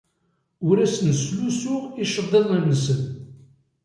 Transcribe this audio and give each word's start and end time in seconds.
Ur 0.67 0.77
asen-slusuyeɣ 0.85 1.83
iceḍḍiḍen-nsen. 2.03 3.01